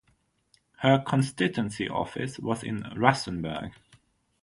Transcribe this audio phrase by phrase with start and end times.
[0.77, 3.71] Her constituency office was in Rustenburg.